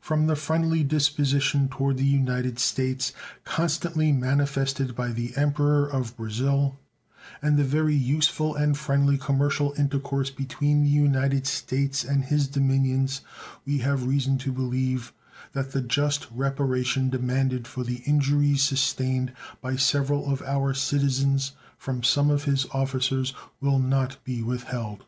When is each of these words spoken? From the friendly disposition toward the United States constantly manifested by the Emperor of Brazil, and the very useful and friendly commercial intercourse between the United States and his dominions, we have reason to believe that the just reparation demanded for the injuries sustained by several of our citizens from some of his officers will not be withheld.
From 0.00 0.28
the 0.28 0.34
friendly 0.34 0.82
disposition 0.82 1.68
toward 1.68 1.98
the 1.98 2.06
United 2.06 2.58
States 2.58 3.12
constantly 3.44 4.10
manifested 4.10 4.96
by 4.96 5.08
the 5.08 5.36
Emperor 5.36 5.86
of 5.86 6.16
Brazil, 6.16 6.80
and 7.42 7.58
the 7.58 7.62
very 7.62 7.94
useful 7.94 8.54
and 8.56 8.78
friendly 8.78 9.18
commercial 9.18 9.74
intercourse 9.76 10.30
between 10.30 10.84
the 10.84 10.88
United 10.88 11.46
States 11.46 12.02
and 12.02 12.24
his 12.24 12.48
dominions, 12.48 13.20
we 13.66 13.76
have 13.80 14.06
reason 14.06 14.38
to 14.38 14.52
believe 14.52 15.12
that 15.52 15.72
the 15.72 15.82
just 15.82 16.28
reparation 16.30 17.10
demanded 17.10 17.66
for 17.66 17.84
the 17.84 17.96
injuries 18.06 18.62
sustained 18.62 19.34
by 19.60 19.76
several 19.76 20.32
of 20.32 20.40
our 20.44 20.72
citizens 20.72 21.52
from 21.76 22.02
some 22.02 22.30
of 22.30 22.44
his 22.44 22.64
officers 22.72 23.34
will 23.60 23.78
not 23.78 24.16
be 24.24 24.42
withheld. 24.42 25.04